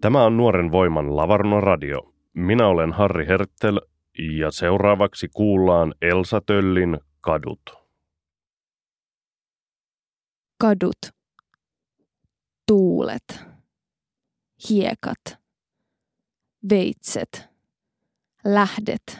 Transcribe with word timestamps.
Tämä 0.00 0.24
on 0.24 0.36
Nuoren 0.36 0.72
voiman 0.72 1.16
Lavarno 1.16 1.60
Radio. 1.60 2.14
Minä 2.32 2.66
olen 2.66 2.92
Harri 2.92 3.26
Herttel 3.26 3.80
ja 4.38 4.50
seuraavaksi 4.50 5.28
kuullaan 5.28 5.94
Elsa 6.02 6.40
Töllin 6.46 6.98
Kadut. 7.20 7.60
Kadut. 10.60 10.98
Tuulet. 12.66 13.44
Hiekat. 14.68 15.38
Veitset. 16.70 17.48
Lähdet. 18.44 19.18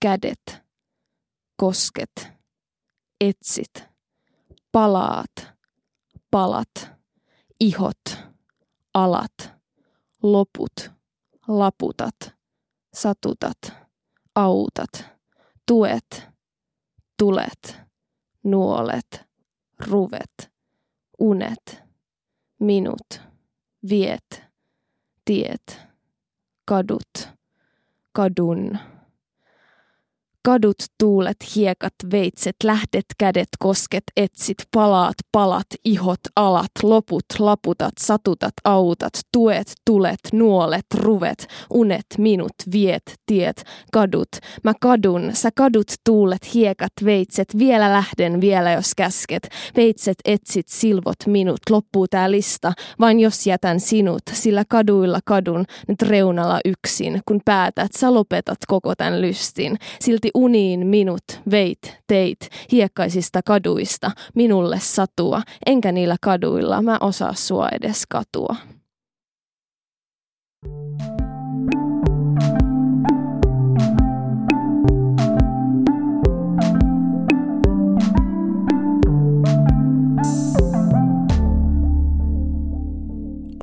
Kädet. 0.00 0.62
Kosket. 1.56 2.28
Etsit. 3.20 3.88
Palaat. 4.72 5.52
Palat. 6.30 6.90
Ihot. 7.60 8.18
Alat 8.94 9.37
loput, 10.22 10.90
laputat, 11.48 12.34
satutat, 12.92 13.72
autat, 14.34 15.04
tuet, 15.66 16.26
tulet, 17.18 17.76
nuolet, 18.44 19.24
ruvet, 19.78 20.50
unet, 21.18 21.82
minut, 22.60 23.20
viet, 23.90 24.42
tiet, 25.24 25.78
kadut, 26.64 27.28
kadun. 28.12 28.78
Kadut, 30.44 30.76
tuulet, 30.98 31.36
hiekat, 31.56 31.94
veitset, 32.12 32.56
lähdet, 32.64 33.04
kädet, 33.18 33.48
kosket, 33.58 34.02
etsit, 34.16 34.56
palaat, 34.74 35.14
palat, 35.32 35.66
ihot, 35.84 36.20
alat, 36.36 36.70
loput, 36.82 37.24
laputat, 37.38 37.92
satutat, 38.00 38.52
autat, 38.64 39.12
tuet, 39.32 39.72
tulet, 39.84 40.20
nuolet, 40.32 40.86
ruvet, 40.94 41.46
unet, 41.74 42.06
minut, 42.18 42.52
viet, 42.72 43.02
tiet, 43.26 43.64
kadut. 43.92 44.28
Mä 44.64 44.72
kadun, 44.80 45.30
sä 45.32 45.50
kadut, 45.54 45.92
tuulet, 46.04 46.54
hiekat, 46.54 46.92
veitset, 47.04 47.58
vielä 47.58 47.92
lähden, 47.92 48.40
vielä 48.40 48.72
jos 48.72 48.94
käsket. 48.94 49.48
Veitset, 49.76 50.16
etsit, 50.24 50.68
silvot, 50.68 51.26
minut, 51.26 51.60
loppuu 51.70 52.08
tää 52.08 52.30
lista, 52.30 52.72
vain 53.00 53.20
jos 53.20 53.46
jätän 53.46 53.80
sinut, 53.80 54.22
sillä 54.32 54.64
kaduilla 54.68 55.20
kadun, 55.24 55.64
nyt 55.88 56.02
reunalla 56.02 56.60
yksin, 56.64 57.20
kun 57.26 57.40
päätät, 57.44 57.92
sä 57.92 58.14
lopetat 58.14 58.58
koko 58.66 58.94
tän 58.94 59.20
lystin. 59.20 59.76
Silti 60.00 60.30
uniin 60.38 60.86
minut 60.86 61.24
veit, 61.50 61.98
teit, 62.06 62.38
hiekkaisista 62.72 63.40
kaduista, 63.42 64.10
minulle 64.34 64.78
satua, 64.80 65.42
enkä 65.66 65.92
niillä 65.92 66.16
kaduilla 66.20 66.82
mä 66.82 66.98
osaa 67.00 67.34
sua 67.34 67.68
edes 67.68 68.06
katua. 68.08 68.56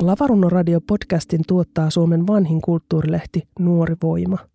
Lavarunno 0.01 0.49
Radio 0.49 0.81
podcastin 0.81 1.41
tuottaa 1.47 1.89
Suomen 1.89 2.27
vanhin 2.27 2.61
kulttuurilehti 2.61 3.47
Nuori 3.59 3.95
Voima– 4.03 4.37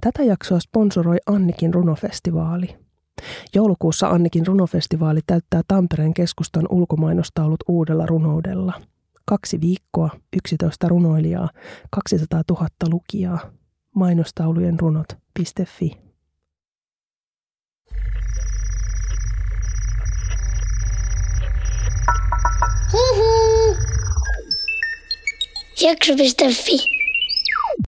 Tätä 0.00 0.22
jaksoa 0.22 0.60
sponsoroi 0.60 1.16
Annikin 1.26 1.74
runofestivaali. 1.74 2.76
Joulukuussa 3.54 4.08
Annikin 4.08 4.46
runofestivaali 4.46 5.20
täyttää 5.26 5.62
Tampereen 5.68 6.14
keskustan 6.14 6.66
ulkomainostaulut 6.70 7.60
uudella 7.68 8.06
runoudella. 8.06 8.72
Kaksi 9.24 9.60
viikkoa, 9.60 10.10
11 10.36 10.88
runoilijaa, 10.88 11.48
200 11.90 12.42
000 12.50 12.68
lukijaa. 12.90 13.38
Mainostaulujen 13.94 14.80
runot.fi. 14.80 15.98
Hihi. 22.92 23.76
Jakso.fi 25.82 26.99